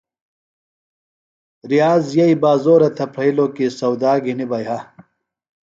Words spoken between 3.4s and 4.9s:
کی سودا گِھنیۡ بہ یہہ۔